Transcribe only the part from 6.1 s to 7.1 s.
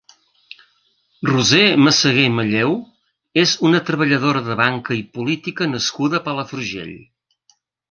a Palafrugell.